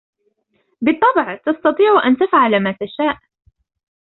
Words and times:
بالطبع، 0.81 1.35
تستطيع 1.45 2.07
ان 2.07 2.17
تفعل 2.17 2.63
ما 2.63 2.71
تشاء. 2.71 3.19